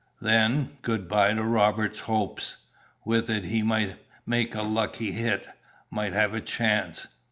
[0.19, 2.57] "Then, good bye to Robert's hopes!
[3.05, 5.47] With it he might make a lucky hit;
[5.91, 7.05] might have a chance.